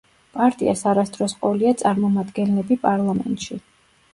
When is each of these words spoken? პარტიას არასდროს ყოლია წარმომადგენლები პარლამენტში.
პარტიას 0.37 0.81
არასდროს 0.91 1.35
ყოლია 1.43 1.73
წარმომადგენლები 1.83 2.79
პარლამენტში. 2.87 3.63